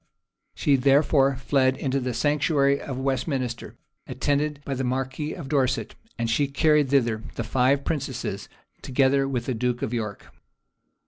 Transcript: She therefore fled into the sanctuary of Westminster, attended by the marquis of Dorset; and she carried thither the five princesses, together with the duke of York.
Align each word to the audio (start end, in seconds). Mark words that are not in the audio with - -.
She 0.55 0.77
therefore 0.77 1.35
fled 1.35 1.77
into 1.77 1.99
the 1.99 2.15
sanctuary 2.15 2.81
of 2.81 2.97
Westminster, 2.97 3.75
attended 4.07 4.59
by 4.65 4.73
the 4.73 4.83
marquis 4.83 5.33
of 5.35 5.47
Dorset; 5.47 5.93
and 6.17 6.27
she 6.27 6.47
carried 6.47 6.89
thither 6.89 7.21
the 7.35 7.43
five 7.43 7.85
princesses, 7.85 8.49
together 8.81 9.27
with 9.27 9.45
the 9.45 9.53
duke 9.53 9.83
of 9.83 9.93
York. 9.93 10.33